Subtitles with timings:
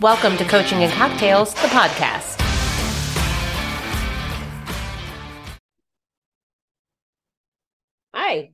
[0.00, 2.40] Welcome to Coaching and Cocktails, the podcast.
[8.14, 8.52] Hi,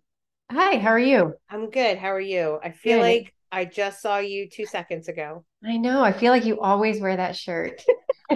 [0.51, 1.35] Hi, how are you?
[1.49, 1.99] I'm good.
[1.99, 2.59] How are you?
[2.65, 3.03] I feel Good.
[3.03, 5.45] like I just saw you two seconds ago.
[5.65, 6.03] I know.
[6.03, 7.81] I feel like you always wear that shirt.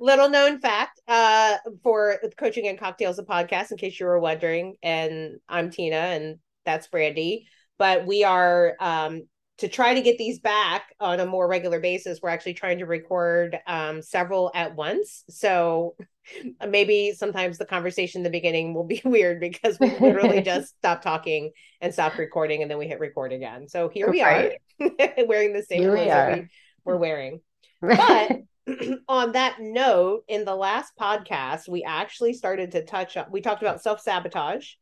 [0.00, 4.76] Little known fact uh, for Coaching and Cocktails, the podcast, in case you were wondering.
[4.80, 7.46] And I'm Tina, and that's Brandi.
[7.78, 9.22] But we are um,
[9.60, 12.20] to try to get these back on a more regular basis.
[12.22, 15.22] We're actually trying to record um, several at once.
[15.28, 15.96] So
[16.66, 21.02] maybe sometimes the conversation in the beginning will be weird because we literally just stop
[21.02, 21.50] talking
[21.82, 23.68] and stop recording, and then we hit record again.
[23.68, 26.48] So here we are, wearing the same clothes that we
[26.84, 27.40] were wearing.
[27.82, 28.40] But
[29.08, 33.62] on that note, in the last podcast, we actually started to touch on, we talked
[33.62, 34.72] about self sabotage,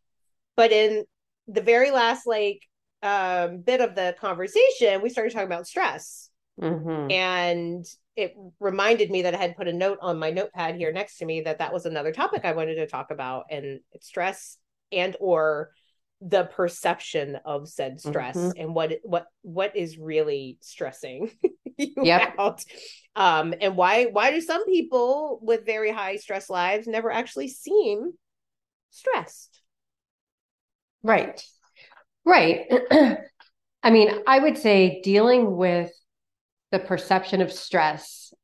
[0.56, 1.04] but in
[1.48, 2.62] the very last like
[3.02, 6.30] um, bit of the conversation, we started talking about stress.
[6.60, 7.10] Mhm.
[7.10, 11.18] And it reminded me that I had put a note on my notepad here next
[11.18, 14.58] to me that that was another topic I wanted to talk about and stress
[14.90, 15.70] and or
[16.20, 18.52] the perception of said stress Mhm.
[18.58, 21.30] and what what what is really stressing
[21.76, 22.34] you Yep.
[22.38, 22.64] out
[23.14, 28.14] um and why why do some people with very high stress lives never actually seem
[28.90, 29.62] stressed
[31.04, 31.40] Right.
[32.28, 32.70] Right.
[33.82, 35.90] I mean, I would say dealing with
[36.70, 38.34] the perception of stress,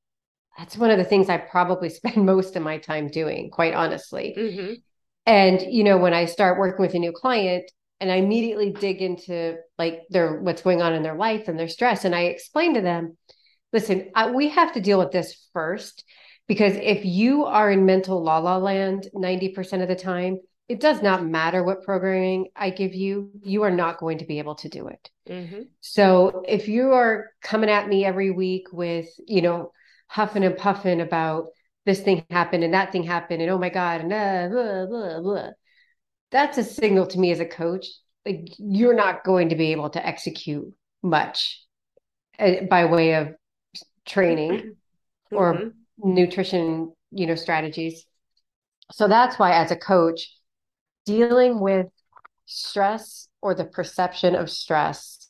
[0.57, 4.35] that's one of the things I probably spend most of my time doing, quite honestly.
[4.37, 4.73] mm-hmm.
[5.27, 9.03] And, you know, when I start working with a new client and I immediately dig
[9.03, 12.75] into like their what's going on in their life and their stress, and I explain
[12.75, 13.19] to them,
[13.73, 16.05] listen, I, we have to deal with this first
[16.47, 21.03] because if you are in mental la la land 90% of the time, it does
[21.03, 24.69] not matter what programming I give you, you are not going to be able to
[24.69, 25.11] do it.
[25.29, 25.63] Mm-hmm.
[25.81, 29.73] So if you are coming at me every week with, you know,
[30.09, 31.49] huffing and puffing about
[31.85, 35.21] this thing happened and that thing happened and oh my God, and uh, blah, blah,
[35.21, 35.51] blah,
[36.31, 37.87] that's a signal to me as a coach.
[38.25, 40.73] Like you're not going to be able to execute
[41.03, 41.63] much
[42.39, 43.35] uh, by way of
[44.07, 44.77] training
[45.31, 45.73] or Mhm.
[45.99, 48.07] nutrition, you know, strategies.
[48.93, 50.31] So that's why as a coach,
[51.07, 51.87] dealing with
[52.47, 55.29] stress or the perception of stress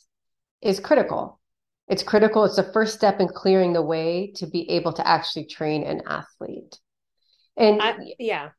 [0.62, 1.40] is critical.
[1.88, 2.44] It's critical.
[2.44, 6.02] It's the first step in clearing the way to be able to actually train an
[6.06, 6.78] athlete.
[7.56, 8.50] And I, yeah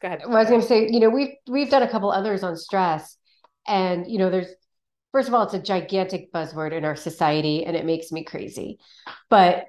[0.00, 2.42] go ahead I was going to say, you know, we've we've done a couple others
[2.42, 3.16] on stress,
[3.66, 4.48] and you know, there's
[5.12, 8.78] first of all, it's a gigantic buzzword in our society, and it makes me crazy.
[9.28, 9.64] But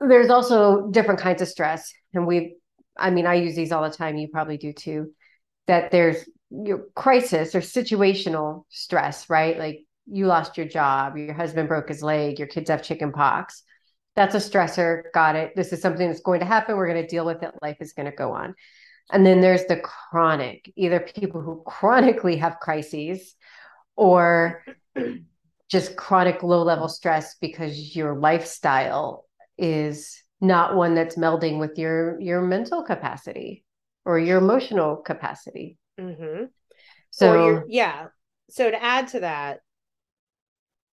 [0.00, 2.52] there's also different kinds of stress, and we've,
[2.96, 4.16] I mean, I use these all the time.
[4.18, 5.12] You probably do too.
[5.66, 9.58] That there's your crisis or situational stress, right?
[9.58, 13.62] Like you lost your job, your husband broke his leg, your kids have chicken pox.
[14.14, 15.04] That's a stressor.
[15.14, 15.56] Got it.
[15.56, 16.76] This is something that's going to happen.
[16.76, 17.54] We're going to deal with it.
[17.62, 18.54] Life is going to go on.
[19.10, 23.34] And then there's the chronic, either people who chronically have crises
[23.96, 24.64] or
[25.68, 32.20] just chronic low level stress because your lifestyle is not one that's melding with your
[32.20, 33.64] your mental capacity
[34.04, 35.78] or your emotional capacity.
[35.98, 36.44] Mm-hmm.
[37.10, 38.06] So yeah.
[38.50, 39.60] So to add to that,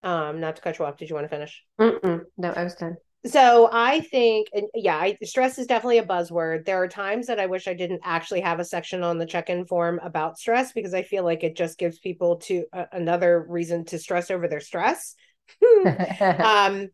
[0.02, 1.62] um, not to cut you off, did you want to finish?
[1.80, 2.96] mm-mm, no, I was done.
[3.26, 6.64] So I think, and yeah, I, stress is definitely a buzzword.
[6.64, 9.66] There are times that I wish I didn't actually have a section on the check-in
[9.66, 13.84] form about stress because I feel like it just gives people to uh, another reason
[13.86, 15.14] to stress over their stress.
[16.38, 16.88] um,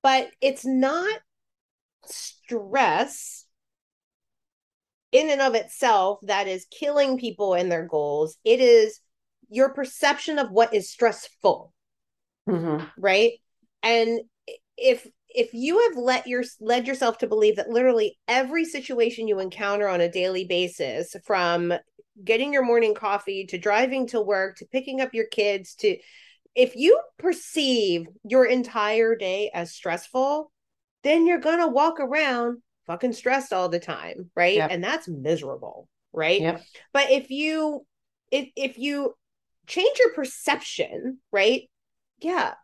[0.00, 1.18] but it's not
[2.06, 3.43] stress
[5.14, 8.36] in and of itself that is killing people and their goals.
[8.44, 9.00] It is
[9.48, 11.72] your perception of what is stressful
[12.48, 12.90] Mhm.
[12.98, 13.32] right
[13.82, 14.20] and
[14.76, 19.38] if if you have let your led yourself to believe that literally every situation you
[19.38, 21.72] encounter on a daily basis from
[22.24, 25.96] getting your morning coffee to driving to work to picking up your kids to
[26.54, 30.50] if you perceive your entire day as stressful
[31.02, 34.56] then you're going to walk around fucking stressed all the time right?
[34.56, 34.70] Yep.
[34.70, 36.40] and that's miserable right?
[36.40, 36.62] Yep.
[36.92, 37.84] but if you
[38.30, 39.14] if if you
[39.66, 41.62] change your perception right?
[42.20, 42.54] Yeah.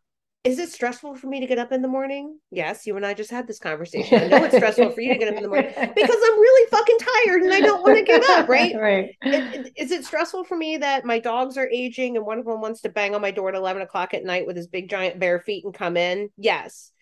[0.43, 2.39] Is it stressful for me to get up in the morning?
[2.51, 4.23] Yes you and i just had this conversation.
[4.23, 6.71] I know it's stressful for you to get up in the morning because i'm really
[6.71, 8.75] fucking tired and i don't want to get up right?
[8.81, 9.11] Right.
[9.23, 12.47] It- it- is it stressful for me that my dogs are aging and one of
[12.47, 14.89] them wants to bang on my door at 11 o'clock at night with his big
[14.89, 16.31] giant bare feet and come in?
[16.39, 16.93] Yes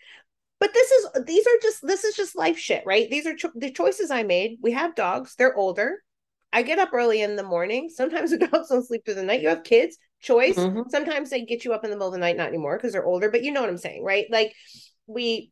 [0.60, 3.52] but this is these are just this is just life shit right these are cho-
[3.54, 6.02] the choices i made we have dogs they're older
[6.52, 9.42] i get up early in the morning sometimes the dogs don't sleep through the night
[9.42, 10.56] you have kids choice.
[10.56, 10.88] Mm-hmm.
[10.88, 13.04] Sometimes they get you up in the middle of the night, not anymore because they're
[13.04, 14.26] older, but you know what I'm saying, right?
[14.30, 14.54] Like
[15.06, 15.50] we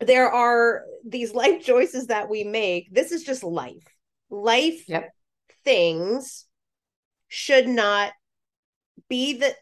[0.00, 2.92] there are these life choices that we make.
[2.92, 3.86] This is just life.
[4.30, 5.10] Life yep.
[5.64, 6.44] things
[7.28, 8.12] should not
[9.08, 9.54] be the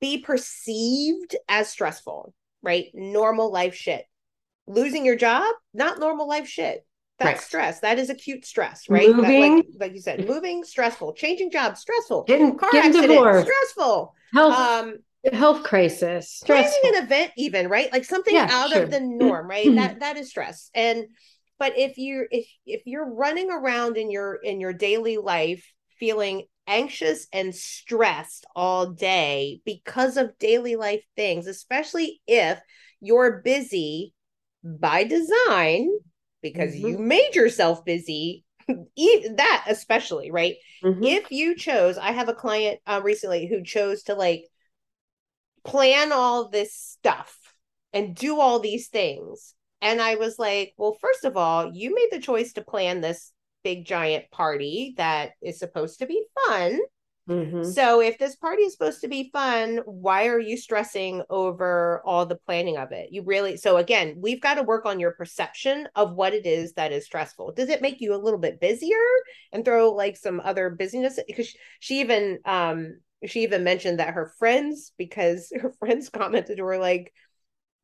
[0.00, 2.86] be perceived as stressful, right?
[2.94, 4.04] Normal life shit.
[4.66, 6.86] Losing your job, not normal life shit.
[7.18, 7.40] That's right.
[7.40, 7.80] stress.
[7.80, 9.14] That is acute stress, right?
[9.14, 11.12] Moving, that, like, like, you said, moving, stressful.
[11.14, 12.24] Changing jobs, stressful.
[12.24, 13.46] Getting, car getting accident, divorced.
[13.46, 14.14] stressful.
[14.32, 14.94] Health, um,
[15.30, 16.30] health crisis.
[16.30, 16.80] Stressful.
[16.80, 18.84] Planning an event, even right, like something yeah, out sure.
[18.84, 19.74] of the norm, right?
[19.74, 20.70] that that is stress.
[20.74, 21.06] And
[21.58, 26.44] but if you if if you're running around in your in your daily life feeling
[26.66, 32.58] anxious and stressed all day because of daily life things, especially if
[33.00, 34.14] you're busy
[34.64, 35.90] by design
[36.42, 36.88] because mm-hmm.
[36.88, 41.02] you made yourself busy that especially right mm-hmm.
[41.02, 44.44] if you chose i have a client uh, recently who chose to like
[45.64, 47.36] plan all this stuff
[47.92, 52.08] and do all these things and i was like well first of all you made
[52.10, 53.32] the choice to plan this
[53.62, 56.80] big giant party that is supposed to be fun
[57.30, 57.62] Mm-hmm.
[57.62, 62.26] So if this party is supposed to be fun, why are you stressing over all
[62.26, 63.10] the planning of it?
[63.12, 66.72] You really so again, we've got to work on your perception of what it is
[66.72, 67.52] that is stressful.
[67.52, 68.96] Does it make you a little bit busier
[69.52, 74.32] and throw like some other busyness because she even um she even mentioned that her
[74.38, 77.12] friends because her friends commented to her like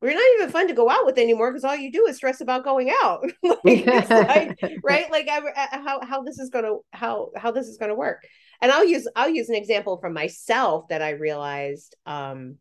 [0.01, 2.41] we're not even fun to go out with anymore because all you do is stress
[2.41, 3.25] about going out.
[3.43, 5.11] Like, like, right?
[5.11, 8.23] Like I, how how this is gonna how how this is gonna work.
[8.61, 12.57] And i'll use i'll use an example from myself that i realized um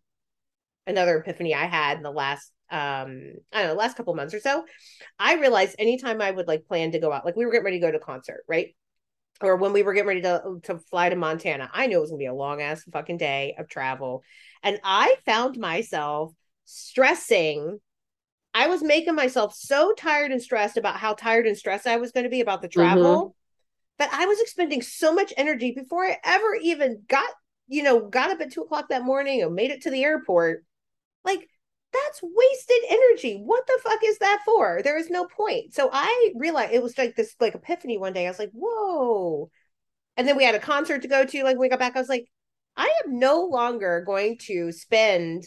[0.86, 4.40] another epiphany i had in the last um i don't know last couple months or
[4.40, 4.64] so.
[5.18, 7.80] I realized anytime i would like plan to go out like we were getting ready
[7.80, 8.74] to go to concert right?
[9.42, 12.10] Or when we were getting ready to to fly to montana i knew it was
[12.10, 14.22] gonna be a long ass fucking day of travel.
[14.62, 16.32] And i found myself
[16.66, 17.80] stressing
[18.56, 22.10] I was making myself so tired and stressed about how tired and stressed I was
[22.10, 23.32] going to be about the travel mm-hmm.
[23.98, 27.28] that I was expending so much energy before I ever even got,
[27.68, 30.64] you know, got up at two o'clock that morning and made it to the airport.
[31.22, 31.46] Like,
[31.92, 33.42] that's wasted energy.
[33.44, 34.80] What the fuck is that for?
[34.82, 35.74] There is no point.
[35.74, 38.24] So I realized it was like this like epiphany one day.
[38.26, 39.50] I was like, whoa.
[40.16, 41.44] And then we had a concert to go to.
[41.44, 42.26] Like when we got back, I was like,
[42.74, 45.44] I am no longer going to spend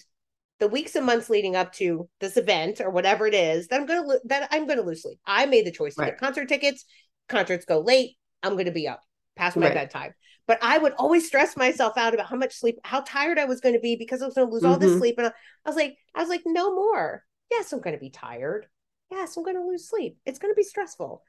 [0.59, 3.85] the weeks and months leading up to this event or whatever it is that I'm
[3.85, 5.19] going to that I'm to lose sleep.
[5.25, 6.11] I made the choice to right.
[6.11, 6.85] get concert tickets.
[7.27, 8.17] Concerts go late.
[8.43, 9.01] I'm going to be up
[9.35, 9.73] past my right.
[9.73, 10.13] bedtime.
[10.47, 13.61] But I would always stress myself out about how much sleep, how tired I was
[13.61, 14.71] going to be because I was going to lose mm-hmm.
[14.71, 14.99] all this mm-hmm.
[14.99, 15.15] sleep.
[15.17, 15.31] And I,
[15.65, 17.23] I was like, I was like, no more.
[17.51, 18.65] Yes, I'm going to be tired.
[19.11, 20.17] Yes, I'm going to lose sleep.
[20.25, 21.23] It's going to be stressful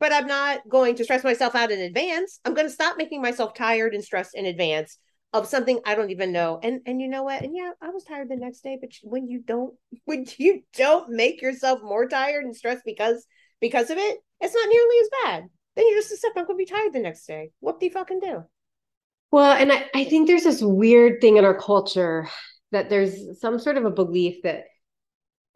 [0.00, 2.40] but I'm not going to stress myself out in advance.
[2.44, 4.98] I'm going to stop making myself tired and stressed in advance
[5.34, 6.60] of something I don't even know.
[6.62, 7.42] And and you know what?
[7.42, 11.10] And yeah, I was tired the next day, but when you don't when you don't
[11.10, 13.26] make yourself more tired and stressed because
[13.60, 15.44] because of it, it's not nearly as bad.
[15.76, 17.50] Then you just accept I'm gonna be tired the next day.
[17.60, 18.44] What do you fucking do?
[19.32, 22.28] Well, and I, I think there's this weird thing in our culture
[22.70, 24.66] that there's some sort of a belief that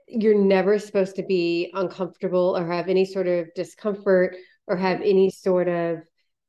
[0.08, 4.36] you're never supposed to be uncomfortable or have any sort of discomfort
[4.66, 6.00] or have any sort of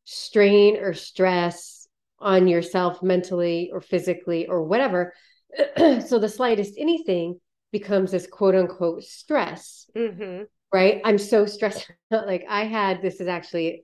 [0.05, 1.78] strain or stress
[2.21, 5.13] on yourself mentally or physically or whatever.
[5.77, 7.39] so the slightest anything
[7.71, 9.89] becomes this quote unquote stress.
[9.95, 10.43] Mm-hmm.
[10.73, 11.01] Right.
[11.03, 11.91] I'm so stressed.
[12.11, 12.27] Out.
[12.27, 13.83] Like I had, this is actually,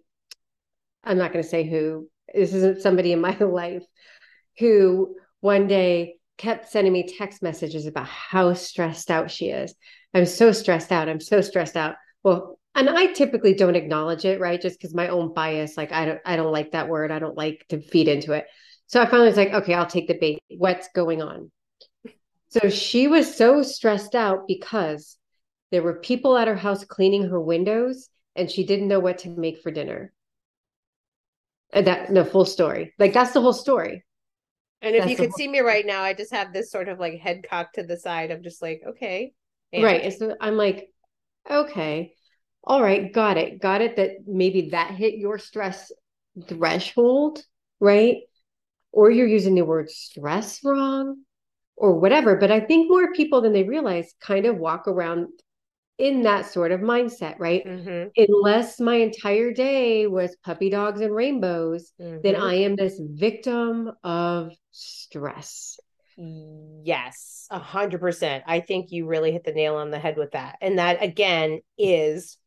[1.03, 3.83] I'm not going to say who, this isn't somebody in my life
[4.59, 9.73] who one day kept sending me text messages about how stressed out she is.
[10.13, 11.07] I'm so stressed out.
[11.07, 11.95] I'm so stressed out.
[12.23, 14.61] Well, and I typically don't acknowledge it, right?
[14.61, 17.09] Just because my own bias, like I don't, I don't like that word.
[17.09, 18.45] I don't like to feed into it.
[18.87, 20.43] So I finally was like, okay, I'll take the bait.
[20.49, 21.51] What's going on?
[22.49, 25.17] So she was so stressed out because
[25.71, 29.29] there were people at her house cleaning her windows, and she didn't know what to
[29.29, 30.11] make for dinner.
[31.73, 34.05] And that the full story, like that's the whole story.
[34.81, 36.99] And if that's you could see me right now, I just have this sort of
[36.99, 38.31] like head cocked to the side.
[38.31, 39.33] I'm just like, okay,
[39.73, 40.03] and- right.
[40.03, 40.89] And so I'm like,
[41.49, 42.13] okay
[42.65, 43.61] all right, got it.
[43.61, 45.91] Got it that maybe that hit your stress
[46.47, 47.43] threshold,
[47.79, 48.17] right?
[48.91, 51.23] Or you're using the word stress wrong
[51.75, 52.35] or whatever.
[52.35, 55.27] But I think more people than they realize kind of walk around
[55.97, 57.65] in that sort of mindset, right?
[57.65, 58.09] Mm-hmm.
[58.17, 62.17] Unless my entire day was puppy dogs and rainbows, mm-hmm.
[62.21, 65.79] then I am this victim of stress.
[66.17, 68.45] Yes, a hundred percent.
[68.47, 70.57] I think you really hit the nail on the head with that.
[70.61, 72.37] And that again is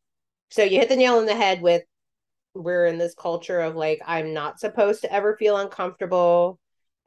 [0.49, 1.83] so you hit the nail on the head with
[2.53, 6.59] we're in this culture of like i'm not supposed to ever feel uncomfortable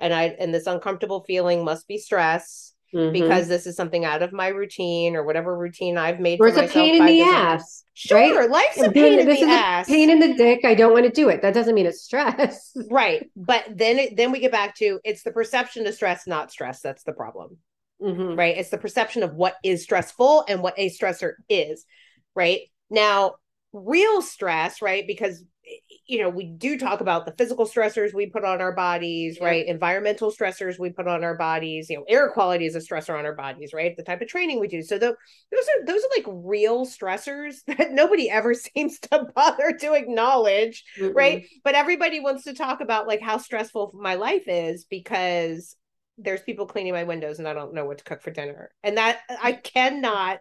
[0.03, 3.13] and I and this uncomfortable feeling must be stress mm-hmm.
[3.13, 6.41] because this is something out of my routine or whatever routine I've made.
[6.41, 7.85] Or it's a pain in the ass.
[7.95, 8.51] Sure, right?
[8.51, 9.87] life's a pain, in the ass.
[9.87, 10.65] pain in the dick.
[10.65, 11.41] I don't want to do it.
[11.43, 12.77] That doesn't mean it's stress.
[12.91, 16.51] right, but then it, then we get back to it's the perception of stress, not
[16.51, 16.81] stress.
[16.81, 17.59] That's the problem.
[18.03, 18.37] Mm-hmm.
[18.37, 21.87] Right, it's the perception of what is stressful and what a stressor is.
[22.35, 23.35] Right now,
[23.73, 25.05] real stress, right?
[25.07, 25.45] Because
[26.07, 29.47] you know, we do talk about the physical stressors we put on our bodies, yeah.
[29.47, 29.67] right?
[29.67, 31.89] Environmental stressors we put on our bodies.
[31.89, 33.97] You know, air quality is a stressor on our bodies, right?
[33.97, 34.83] The type of training we do.
[34.83, 35.15] So the,
[35.51, 40.85] those are those are like real stressors that nobody ever seems to bother to acknowledge,
[40.99, 41.17] mm-hmm.
[41.17, 41.47] right?
[41.65, 45.77] But everybody wants to talk about like how stressful my life is because
[46.19, 48.71] there's people cleaning my windows and I don't know what to cook for dinner.
[48.83, 50.41] And that I cannot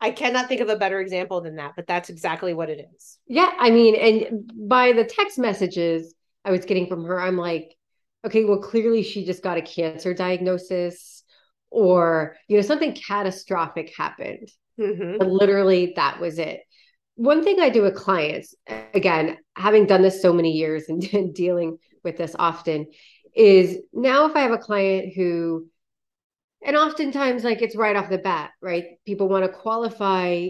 [0.00, 3.18] I cannot think of a better example than that, but that's exactly what it is.
[3.26, 3.50] Yeah.
[3.58, 6.14] I mean, and by the text messages
[6.44, 7.76] I was getting from her, I'm like,
[8.24, 11.22] okay, well, clearly she just got a cancer diagnosis
[11.70, 14.50] or, you know, something catastrophic happened.
[14.78, 15.22] Mm-hmm.
[15.22, 16.60] literally, that was it.
[17.16, 18.54] One thing I do with clients,
[18.94, 22.86] again, having done this so many years and, and dealing with this often,
[23.34, 25.66] is now if I have a client who
[26.64, 28.84] and oftentimes like it's right off the bat right?
[29.06, 30.48] People want to qualify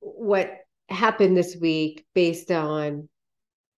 [0.00, 0.50] what
[0.88, 3.08] happened this week based on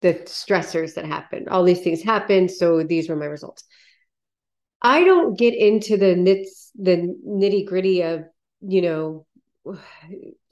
[0.01, 1.49] the stressors that happened.
[1.49, 3.65] All these things happened so these were my results.
[4.81, 8.25] I don't get into the nits the nitty gritty of
[8.61, 9.27] you know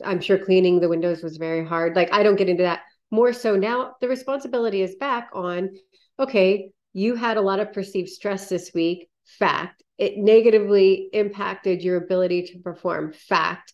[0.05, 1.97] i'm sure cleaning the windows was very hard.
[1.97, 2.81] Like i don't get into that.
[3.11, 5.71] More so now the responsibility is back on
[6.19, 9.09] okay you had a lot of perceived stress this week
[9.39, 13.73] fact it negatively impacted your ability to perform fact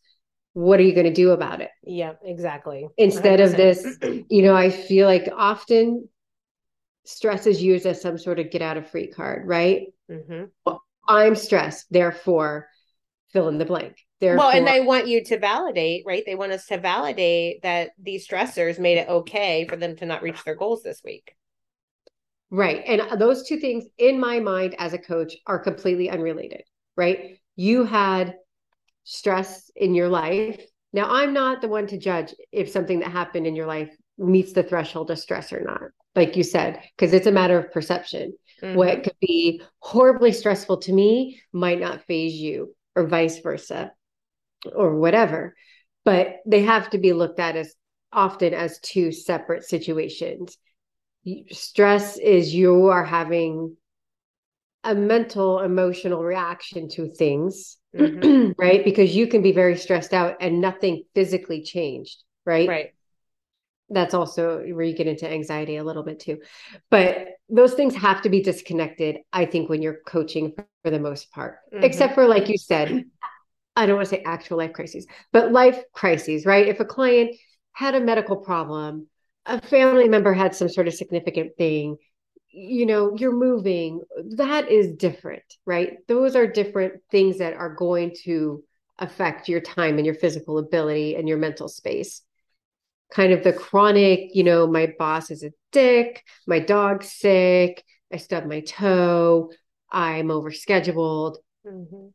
[0.52, 3.44] what are you going to do about it yeah exactly instead 100%.
[3.44, 3.98] of this
[4.30, 6.08] you know i feel like often
[7.04, 10.44] stress is used as some sort of get out of free card right mm-hmm.
[10.64, 12.68] well, i'm stressed therefore
[13.32, 16.22] fill in the blank Therefore, well, and they want you to validate, right?
[16.24, 20.22] They want us to validate that these stressors made it okay for them to not
[20.22, 21.36] reach their goals this week.
[22.50, 22.82] Right.
[22.86, 26.62] And those two things in my mind as a coach are completely unrelated,
[26.96, 27.38] right?
[27.56, 28.34] You had
[29.04, 30.60] stress in your life.
[30.92, 34.52] Now, I'm not the one to judge if something that happened in your life meets
[34.52, 38.32] the threshold of stress or not, like you said, because it's a matter of perception.
[38.62, 38.76] Mm-hmm.
[38.76, 43.92] What could be horribly stressful to me might not phase you, or vice versa,
[44.74, 45.54] or whatever.
[46.04, 47.74] But they have to be looked at as
[48.12, 50.56] often as two separate situations
[51.50, 53.76] stress is you are having
[54.84, 58.52] a mental emotional reaction to things mm-hmm.
[58.58, 58.84] right?
[58.84, 62.68] Because you can be very stressed out and nothing physically changed right?
[62.68, 62.94] Right.
[63.90, 66.38] That's also where you get into anxiety a little bit too.
[66.90, 70.52] But those things have to be disconnected i think when you're coaching
[70.82, 71.58] for the most part.
[71.72, 71.84] Mm-hmm.
[71.84, 73.04] except for like you said
[73.76, 76.68] i don't want to say actual life crises but life crises right?
[76.68, 77.36] If a client
[77.72, 79.06] had a medical problem
[79.46, 81.96] a family member had some sort of significant thing
[82.56, 84.00] you know you're moving
[84.36, 88.64] that is different right those are different things that are going to
[88.98, 92.22] affect your time and your physical ability and your mental space
[93.12, 98.16] kind of the chronic you know my boss is a dick my dog's sick i
[98.16, 99.50] stubbed my toe
[99.92, 101.36] i'm overscheduled
[101.66, 102.06] mm-hmm.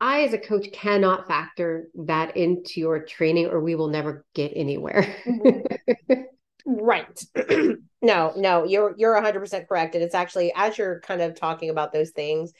[0.00, 4.50] i as a coach cannot factor that into your training or we will never get
[4.56, 6.22] anywhere mm-hmm.
[6.64, 7.24] Right.
[8.02, 11.92] no, no, you're you're 100% correct and it's actually as you're kind of talking about
[11.92, 12.52] those things,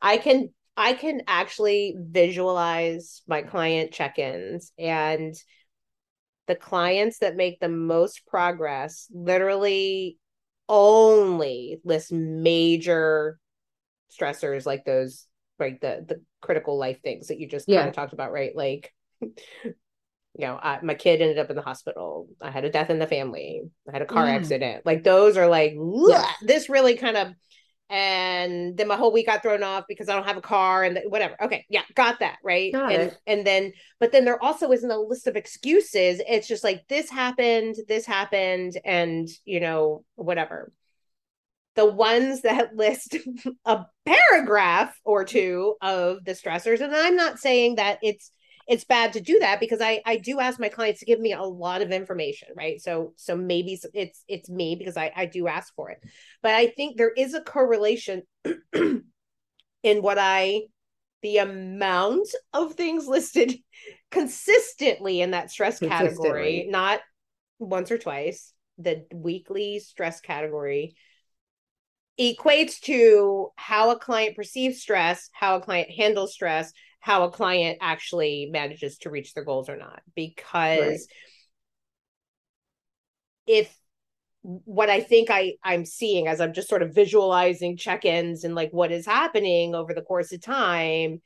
[0.00, 5.34] I can I can actually visualize my client check-ins and
[6.46, 10.18] the clients that make the most progress literally
[10.68, 13.38] only list major
[14.16, 15.26] stressors like those
[15.58, 17.78] like the the critical life things that you just yeah.
[17.78, 18.92] kind of talked about right like
[20.38, 22.28] you know, I, my kid ended up in the hospital.
[22.40, 23.62] I had a death in the family.
[23.88, 24.34] I had a car mm.
[24.34, 24.86] accident.
[24.86, 26.30] Like those are like yeah.
[26.42, 27.34] this really kind of
[27.90, 31.00] and then my whole week got thrown off because I don't have a car and
[31.08, 31.34] whatever.
[31.42, 32.72] Okay, yeah, got that right.
[32.72, 33.18] Got and it.
[33.26, 36.22] and then, but then there also isn't a list of excuses.
[36.28, 40.72] It's just like this happened, this happened, and you know whatever.
[41.74, 43.16] The ones that list
[43.64, 48.30] a paragraph or two of the stressors, and I'm not saying that it's
[48.70, 51.32] it's bad to do that because I I do ask my clients to give me
[51.32, 52.80] a lot of information, right?
[52.80, 55.98] So so maybe it's it's me because I I do ask for it,
[56.40, 58.22] but I think there is a correlation
[58.72, 59.02] in
[59.82, 60.62] what I
[61.22, 63.58] the amount of things listed
[64.12, 67.00] consistently in that stress category, not
[67.58, 70.94] once or twice, the weekly stress category
[72.20, 77.78] equates to how a client perceives stress, how a client handles stress, how a client
[77.80, 80.02] actually manages to reach their goals or not.
[80.14, 80.98] Because right.
[83.46, 83.74] if
[84.42, 88.70] what I think I I'm seeing as I'm just sort of visualizing check-ins and like
[88.70, 91.20] what is happening over the course of time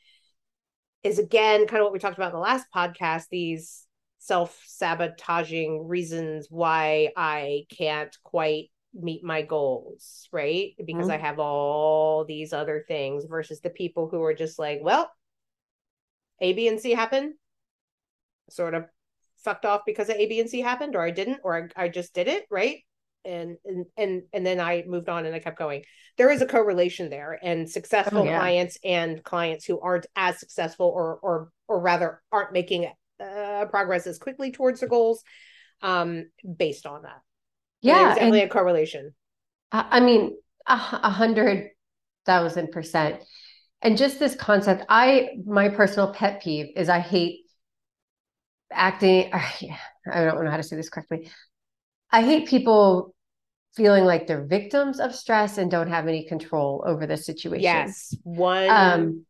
[1.05, 3.87] is again kind of what we talked about in the last podcast these
[4.19, 10.73] self-sabotaging reasons why I can't quite meet my goals, right?
[10.85, 11.23] Because mm-hmm.
[11.23, 15.11] I have all these other things versus the people who are just like, well,
[16.41, 17.35] A, B, and C happen.
[18.51, 18.85] Sort of
[19.39, 21.89] fucked off because of A, B, and C happened, or I didn't, or I, I
[21.89, 22.79] just did it, right?
[23.25, 25.85] And, and and and then I moved on and I kept going.
[26.19, 28.39] There is a correlation there, and successful oh, yeah.
[28.39, 34.07] clients and clients who aren't as successful, or or or rather aren't making uh, progress
[34.07, 35.23] as quickly towards their goals,
[35.81, 36.27] um,
[36.59, 37.23] based on that
[37.85, 39.15] yeah there's definitely a correlation
[39.71, 40.35] i mean
[40.67, 41.69] a hundred
[42.25, 43.23] thousand percent
[43.85, 47.41] and just this concept i my personal pet peeve is i hate
[48.73, 49.79] acting i
[50.13, 51.31] don't know how to say this correctly.
[52.11, 53.15] I hate people
[53.75, 57.63] feeling like they're victims of stress and don't have any control over the situation.
[57.63, 59.27] Yes one um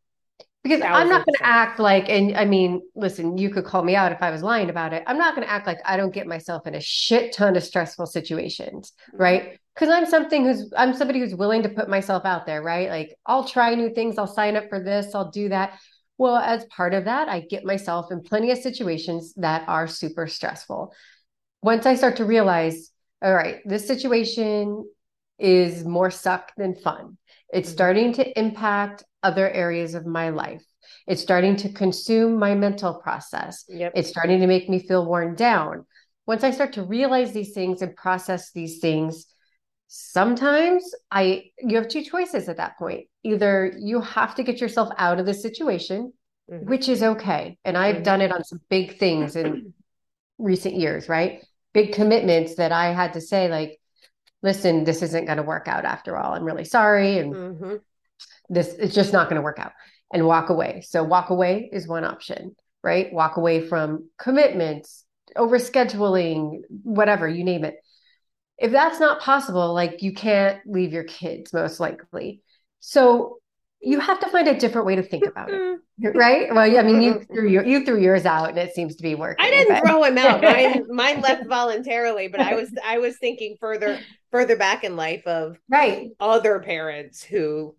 [0.65, 3.95] because I'm not going to act like, and I mean, listen, you could call me
[3.95, 5.03] out if I was lying about it.
[5.05, 7.63] I'm not going to act like I don't get myself in a shit ton of
[7.63, 9.21] stressful situations, mm-hmm.
[9.21, 9.59] right?
[9.75, 12.89] Because I'm something who's, I'm somebody who's willing to put myself out there, right?
[12.89, 15.77] Like I'll try new things, I'll sign up for this, I'll do that.
[16.17, 20.25] Well, as part of that, I get myself in plenty of situations that are super
[20.25, 20.95] stressful.
[21.61, 22.89] Once I start to realize,
[23.21, 24.89] all right, this situation
[25.37, 27.19] is more suck than fun.
[27.53, 27.75] It's mm-hmm.
[27.75, 30.63] starting to impact other areas of my life.
[31.07, 33.65] It's starting to consume my mental process.
[33.67, 33.93] Yep.
[33.95, 35.85] It's starting to make me feel worn down.
[36.27, 39.25] Once I start to realize these things and process these things,
[39.87, 43.07] sometimes I you have two choices at that point.
[43.23, 46.13] Either you have to get yourself out of the situation,
[46.51, 46.69] mm-hmm.
[46.69, 47.57] which is okay.
[47.65, 48.03] And I've mm-hmm.
[48.03, 49.73] done it on some big things in
[50.37, 51.43] recent years, right?
[51.73, 53.79] Big commitments that I had to say like
[54.43, 56.33] listen, this isn't going to work out after all.
[56.33, 57.75] I'm really sorry and mm-hmm
[58.49, 59.71] this it's just not going to work out.
[60.13, 60.83] And walk away.
[60.87, 63.11] So walk away is one option right?
[63.11, 65.03] Walk away from commitments
[65.35, 67.77] over scheduling whatever you name it.
[68.59, 72.41] If that's not possible like you can't leave your kids most likely.
[72.79, 73.39] So
[73.81, 76.07] you have to find a different way to think about it mm-hmm.
[76.17, 76.47] right?
[76.53, 79.13] Well i mean you threw your, you threw yours out and it seems to be
[79.13, 79.83] working i didn't but...
[79.83, 80.41] throw him out.
[80.41, 83.99] Mine, mine left voluntarily but i was i was thinking further
[84.31, 86.09] further back in life of right.
[86.19, 87.75] other parents who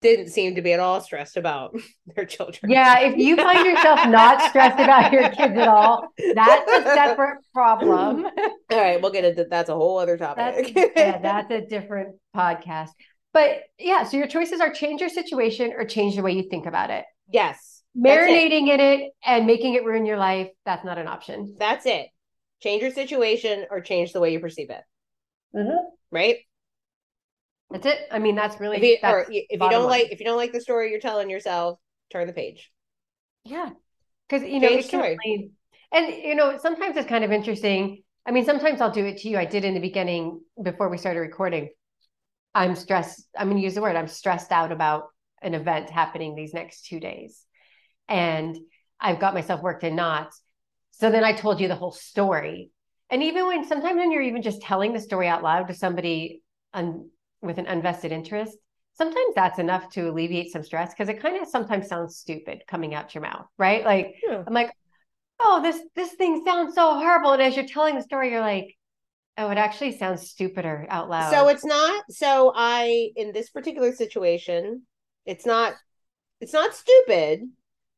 [0.00, 1.76] didn't seem to be at all stressed about
[2.14, 2.70] their children.
[2.70, 7.38] Yeah, if you find yourself not stressed about your kids at all, that's a separate
[7.52, 8.24] problem.
[8.70, 10.74] All right, we'll get into that's a whole other topic.
[10.74, 12.90] That's, yeah, that's a different podcast.
[13.32, 16.66] But yeah, so your choices are change your situation or change the way you think
[16.66, 17.04] about it.
[17.30, 17.82] Yes.
[17.96, 18.74] Marinating it.
[18.74, 21.56] in it and making it ruin your life, that's not an option.
[21.58, 22.06] That's it.
[22.62, 24.82] Change your situation or change the way you perceive it.
[25.54, 25.76] Mm-hmm.
[26.10, 26.36] Right?
[27.70, 27.98] That's it.
[28.10, 29.90] I mean, that's really if you, that's if you don't line.
[29.90, 31.78] like if you don't like the story you're telling yourself,
[32.10, 32.70] turn the page.
[33.44, 33.70] Yeah,
[34.28, 35.50] because you know Change story.
[35.92, 38.02] and you know sometimes it's kind of interesting.
[38.26, 39.38] I mean, sometimes I'll do it to you.
[39.38, 41.70] I did in the beginning before we started recording.
[42.54, 43.28] I'm stressed.
[43.36, 43.96] I'm going to use the word.
[43.96, 45.04] I'm stressed out about
[45.42, 47.44] an event happening these next two days,
[48.08, 48.56] and
[48.98, 50.40] I've got myself worked in knots.
[50.92, 52.70] So then I told you the whole story.
[53.10, 56.42] And even when sometimes when you're even just telling the story out loud to somebody
[56.74, 57.08] un,
[57.42, 58.56] with an unvested interest,
[58.94, 62.94] sometimes that's enough to alleviate some stress because it kind of sometimes sounds stupid coming
[62.94, 63.84] out your mouth, right?
[63.84, 64.42] Like yeah.
[64.46, 64.72] I'm like,
[65.40, 67.32] oh, this this thing sounds so horrible.
[67.32, 68.76] And as you're telling the story, you're like,
[69.36, 71.30] oh, it actually sounds stupider out loud.
[71.30, 72.04] So it's not.
[72.10, 74.82] So I in this particular situation,
[75.24, 75.74] it's not
[76.40, 77.42] it's not stupid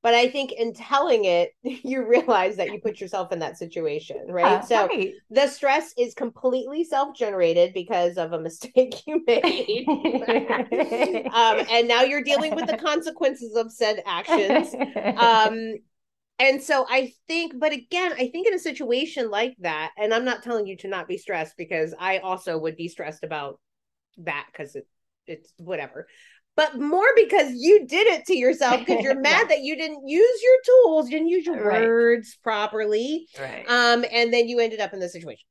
[0.02, 4.26] but i think in telling it you realize that you put yourself in that situation
[4.28, 4.64] right?
[4.64, 5.12] So right.
[5.30, 9.86] the stress is completely self-generated because of a mistake you made.
[11.30, 14.74] Um, and now you're dealing with the consequences of said actions.
[15.16, 15.74] Um,
[16.40, 20.24] and so i think but again i think in a situation like that and i'm
[20.24, 23.60] not telling you to not be stressed because i also would be stressed about
[24.16, 24.86] that because it,
[25.26, 26.08] it's whatever
[26.56, 30.42] but more because you did it to yourself because you're mad that you didn't use
[30.42, 31.82] your tools, didn't use your right.
[31.82, 33.28] words properly.
[33.38, 33.64] Right.
[33.68, 35.44] Um, and then you ended up in this situation.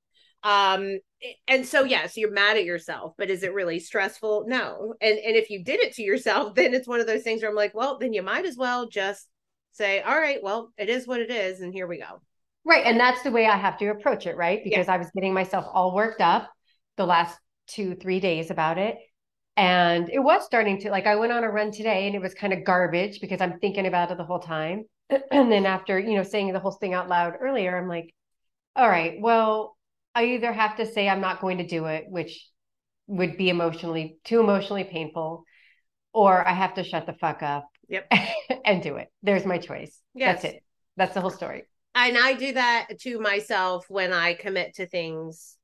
[0.43, 0.99] Um,
[1.47, 4.45] and so yes, you're mad at yourself, but is it really stressful?
[4.47, 4.93] No.
[5.01, 7.49] And and if you did it to yourself, then it's one of those things where
[7.49, 9.27] I'm like, well, then you might as well just
[9.71, 12.21] say, all right, well, it is what it is, and here we go.
[12.65, 12.85] Right.
[12.85, 14.63] And that's the way I have to approach it, right?
[14.63, 14.93] Because yeah.
[14.93, 16.49] I was getting myself all worked up
[16.97, 18.97] the last two, three days about it
[19.59, 22.33] And it was starting to like I went on a run today and it was
[22.33, 24.85] kind of garbage because I'm thinking about it the whole time.
[25.31, 28.13] and then after, you know, saying the whole thing out loud earlier, I'm like,
[28.75, 29.75] all right, well,
[30.15, 32.47] I either have to say I'm not going to do it, which
[33.07, 35.43] would be emotionally too emotionally painful,
[36.13, 38.11] or I have to shut the fuck up Yep.
[38.65, 39.09] and do it.
[39.23, 39.99] There's my choice.
[40.13, 40.41] Yes.
[40.41, 40.63] That's it.
[40.95, 41.63] That's the whole story.
[41.95, 45.57] and I do that to myself when I commit to things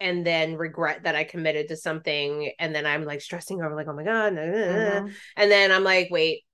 [0.00, 3.88] and then regret that I committed to something and then I'm like stressing over like
[3.88, 4.34] oh my god.
[4.34, 5.12] Mhm.
[5.36, 6.44] and then I'm like wait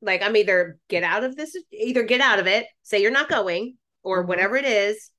[0.00, 3.28] like I'm either get out of this either get out of it say you're not
[3.28, 4.28] going or Mhm.
[4.28, 5.10] whatever it is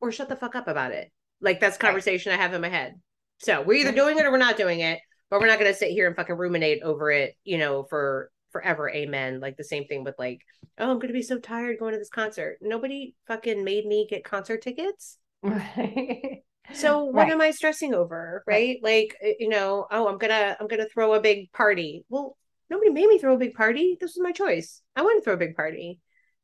[0.00, 1.80] or shut the fuck up about it like that's Right.
[1.88, 2.94] conversation I have in my head
[3.38, 5.00] so we're either doing it or we're not doing it
[5.30, 8.30] but we're not going to sit here and fucking ruminate over it you know for
[8.52, 10.40] forever amen like the same thing with like
[10.78, 14.06] oh i'm going to be so tired going to this concert nobody fucking made me
[14.08, 16.42] get concert tickets Right.
[16.72, 17.32] So what Right.
[17.32, 19.10] am i stressing over right Right.
[19.10, 22.36] like uh, you know oh i'm gonna i'm gonna throw a big party well
[22.70, 25.34] nobody made me throw a big party this was my choice i want to throw
[25.34, 26.00] a big party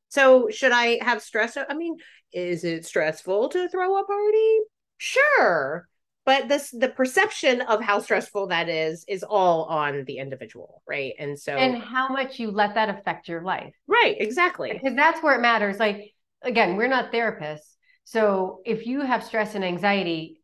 [0.08, 1.96] so should i have stress i mean
[2.32, 4.58] is it stressful to throw a party
[4.98, 5.88] sure
[6.24, 11.14] but this the perception of how stressful that is is all on the individual right
[11.18, 13.74] and so and how much you let that affect your life.
[13.88, 15.78] right exactly because that's where it matters.
[15.78, 17.74] Like, again, we're not therapists.
[18.04, 20.42] So if you have stress and anxiety,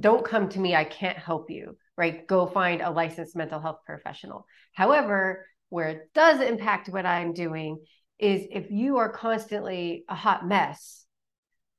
[0.00, 0.74] don't come to me.
[0.74, 2.26] I can't help you, right?
[2.26, 4.46] Go find a licensed mental health professional.
[4.72, 7.78] However, where it does impact what I'm doing
[8.18, 11.04] is if you are constantly a hot mess,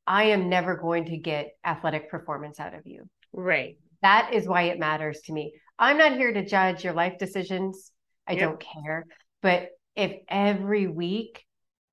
[0.06, 3.04] I am never going to get athletic performance out of you.
[3.34, 5.54] right That is why it matters to me.
[5.80, 7.92] I'm not here to judge your life decisions.
[8.28, 8.42] I Yep.
[8.42, 9.06] don't care.
[9.42, 11.46] But if every week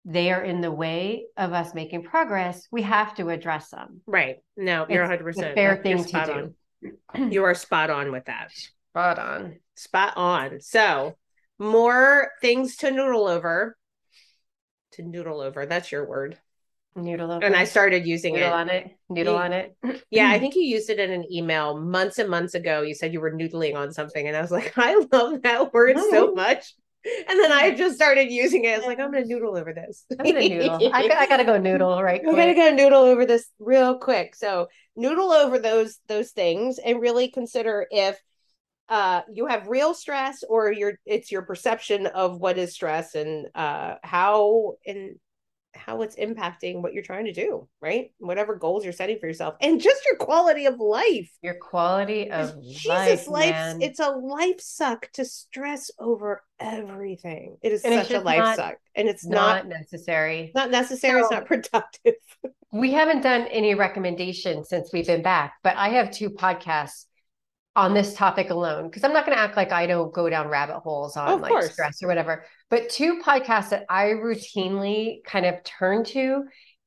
[0.05, 4.01] they are in the way of us making progress, we have to address them.
[4.07, 6.55] right no you're It's 100% the fair You're thing to spot do.
[7.15, 7.33] on.
[7.33, 8.51] you are spot on with that
[8.93, 9.57] Spot on.
[9.75, 11.17] spot on so
[11.59, 13.77] more things to noodle over
[14.93, 16.39] to noodle over that's your word
[16.97, 17.45] Noodle over.
[17.45, 18.91] and i started using noodle it on it.
[19.09, 19.77] Noodle You- on it.
[20.11, 23.13] yeah i think you used it in an email months and months ago you said
[23.13, 26.75] you were noodling on something and i was like i love that word so much
[27.29, 28.75] and then i just started using it.
[28.75, 30.05] I was like i'm gonna noodle over this.
[30.19, 30.91] I'm gonna noodle.
[30.93, 32.77] I, I gotta go noodle right we're gonna quick.
[32.77, 34.35] go noodle over this real quick.
[34.35, 38.21] So noodle over those those things and really consider if
[38.89, 43.47] uh you have real stress or your it's your perception of what is stress and
[43.55, 45.17] uh how and
[45.75, 48.11] how it's impacting what you're trying to do right?
[48.19, 51.31] Whatever goals you're setting for yourself and just your quality of life.
[51.43, 57.57] Your quality of jesus life, life it's a life suck to stress over everything.
[57.63, 60.53] It is And such a life not- suck and it's not not necessary.
[60.55, 62.15] not necessary it's not productive.
[62.73, 67.05] We haven't done any recommendations since we've been back, but I have two podcasts
[67.77, 70.49] on this topic alone because I'm not going to act like I don't go down
[70.49, 71.73] rabbit holes on like course.
[71.73, 72.45] stress or whatever.
[72.71, 76.45] But two podcasts that I routinely kind of turn to.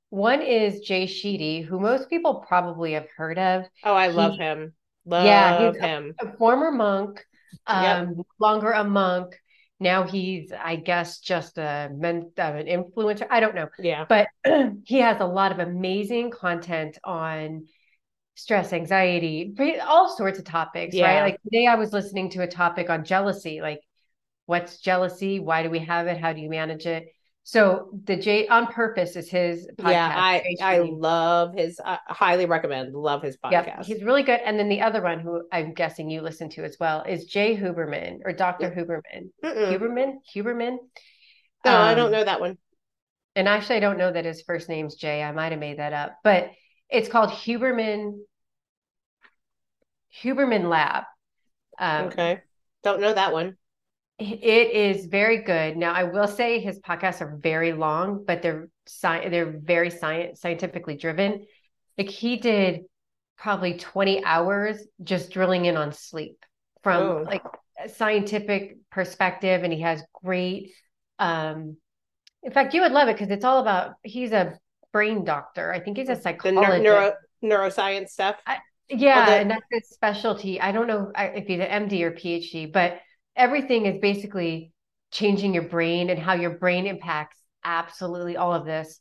[0.10, 4.38] One is Jay Shetty, who most people probably have heard of, oh i love He-
[4.38, 4.74] him
[5.06, 7.26] love Yeah, he's him a former monk,
[7.68, 9.36] um, no longer a monk.
[9.80, 13.28] Now he's, I guess, just a men, uh, an influencer.
[13.30, 14.28] I don't know yeah but
[14.86, 17.68] he has a lot of amazing content on
[18.38, 19.54] stress anxiety
[19.86, 21.06] all sorts of topics Yeah.
[21.08, 23.80] right like today i was listening to a topic on jealousy like
[24.46, 27.08] what's jealousy why do we have it how do you manage it
[27.44, 32.46] so the j on purpose is his podcast yeah i i love his i highly
[32.46, 34.40] recommend love his podcast Yep, he's really good.
[34.46, 37.56] And then the other one, who I'm guessing you listen to as well, is Jay
[37.58, 38.70] Huberman or Dr.
[38.70, 39.30] Huberman.
[39.44, 39.72] Mm-mm.
[39.72, 40.16] Huberman?
[40.36, 40.78] Huberman?
[41.66, 42.58] no i don't Um, know that one
[43.36, 45.24] And actually, I don't know that his first name's Jay.
[45.24, 46.52] I might have made that up, but
[46.90, 48.20] it's called Huberman
[50.24, 51.04] Huberman Lab.
[51.80, 52.42] Um, okay
[52.84, 53.58] don't know that one
[54.20, 55.78] It is very good.
[55.78, 60.42] Now, I will say his podcasts are very long, but they're sci- they're very science
[60.42, 61.46] scientifically driven.
[61.98, 62.86] Like he did
[63.38, 66.44] probably 20 hours just drilling in on sleep
[66.82, 67.24] from Oh.
[67.24, 67.44] like
[67.84, 70.74] a scientific perspective, and he has great.
[71.20, 71.78] Um,
[72.42, 73.96] in fact, you would love it because it's all about.
[74.02, 74.58] He's a
[74.94, 75.72] brain doctor.
[75.74, 76.84] I think he's a the psychologist.
[76.84, 78.36] neu- neuro neuroscience stuff
[78.90, 80.60] Yeah, the- and that's his specialty.
[80.62, 83.00] I don't know if he's an MD or PhD, but
[83.36, 84.72] everything is basically
[85.12, 89.00] changing your brain and how your brain impacts absolutely all of this.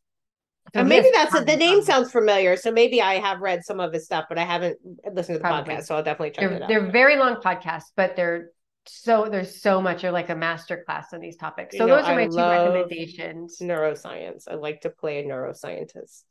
[0.74, 3.64] So oh, and maybe that's it the name sounds familiar so maybe i have read
[3.64, 4.76] some of his stuff but i haven't
[5.12, 5.74] listened to the Probably.
[5.76, 8.50] podcast so i'll definitely check They're it out they're very long podcasts, but they're
[8.88, 10.02] so there's so much.
[10.02, 11.74] You're like a master class on these topics.
[11.74, 13.58] You So know, those are I my two recommendations.
[13.60, 16.24] neuroscience i like to play a neuroscientist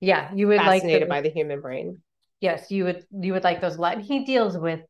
[0.00, 2.02] Yeah, you would like fascinated by the human brain
[2.40, 3.94] yes, you would you would like those a lot.
[3.96, 4.80] And he deals with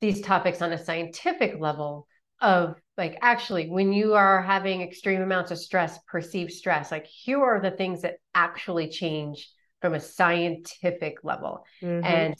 [0.00, 2.06] these topics on a scientific level
[2.40, 7.42] of like actually when you are having extreme amounts of stress perceived stress like here
[7.42, 9.48] are the things that actually change
[9.80, 12.04] from a scientific level mm-hmm.
[12.04, 12.36] and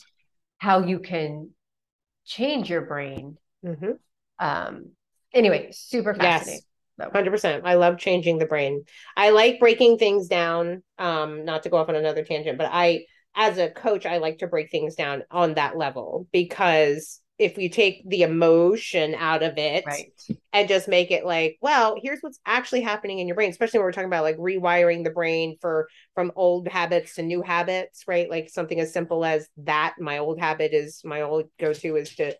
[0.59, 1.51] how you can
[2.25, 3.93] change your brain mm-hmm.
[4.39, 4.91] Um
[5.33, 6.63] anyway super fascinating.
[6.99, 7.11] Yes.
[7.13, 8.85] 100% i love changing the brain.
[9.17, 13.05] I like breaking things down um not to go off on another tangent but i
[13.37, 17.69] as a coach i like to break things down on that level because if you
[17.69, 20.13] take the emotion out of it right.
[20.53, 23.85] and just make it like well here's what's actually happening in your brain especially when
[23.85, 28.29] we're talking about like rewiring the brain for from old habits to new habits right?
[28.29, 32.35] Like something as simple as that my old habit is my old go-to is to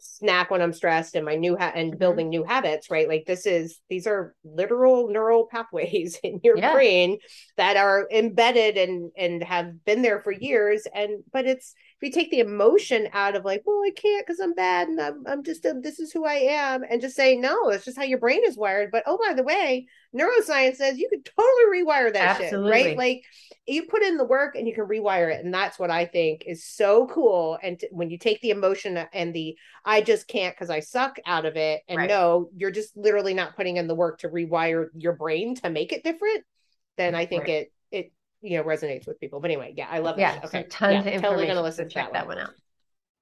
[0.00, 1.98] snack when I'm stressed and my new ha- and mm-hmm.
[1.98, 3.08] building new habits, right?
[3.08, 6.72] Like this is these are literal neural pathways in your yeah.
[6.72, 7.18] brain
[7.56, 10.86] that are embedded and and have been there for years.
[10.94, 14.40] And but it's if you take the emotion out of like, well, I can't because
[14.40, 17.36] I'm bad and I'm I'm just a, this is who I am, and just say
[17.36, 18.90] no, it's just how your brain is wired.
[18.90, 19.86] But oh, by the way,
[20.16, 22.72] neuroscience says you could totally rewire that Absolutely.
[22.72, 22.96] shit, right?
[22.96, 23.24] Like
[23.66, 26.44] you put in the work and you can rewire it, and that's what I think
[26.46, 27.58] is so cool.
[27.62, 31.18] And t- when you take the emotion and the I just can't because I suck
[31.26, 32.08] out of it, and right.
[32.08, 35.92] no, you're just literally not putting in the work to rewire your brain to make
[35.92, 36.44] it different.
[36.96, 37.50] Then I think right.
[37.50, 37.72] it it
[38.42, 39.40] you know resonates with people.
[39.40, 40.44] But anyway, yeah, I love yeah, that.
[40.46, 41.22] Okay, so tons yeah, of information.
[41.22, 42.50] Totally gonna listen to check that, that one out.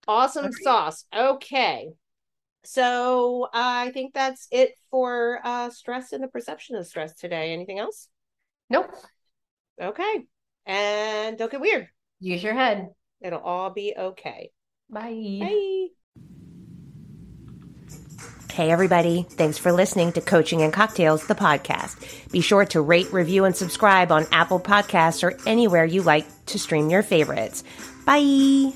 [0.07, 0.63] Awesome okay.
[0.63, 1.05] sauce.
[1.15, 1.91] Okay.
[2.65, 7.53] So uh, I think that's it for uh, stress and the perception of stress today.
[7.53, 8.09] Anything else?
[8.69, 8.91] Nope.
[9.81, 10.25] Okay.
[10.67, 11.89] And don't get weird.
[12.21, 12.89] Use your head.
[13.21, 14.51] It'll all be okay.
[14.91, 15.39] Bye.
[15.41, 15.98] Bye.
[18.59, 19.23] Hey, everybody.
[19.23, 22.33] Thanks for listening to Coaching and Cocktails, the podcast.
[22.33, 26.59] Be sure to rate, review, and subscribe on Apple Podcasts or anywhere you like to
[26.59, 27.63] stream your favorites.
[28.05, 28.73] Bye.